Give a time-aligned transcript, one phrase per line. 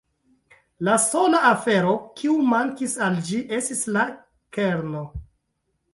[0.87, 4.07] La sola afero, kiu mankis al ĝi, estis la
[4.59, 5.05] kerno.